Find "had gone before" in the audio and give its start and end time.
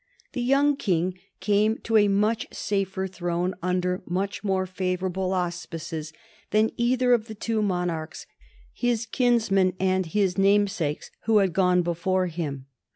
11.37-12.25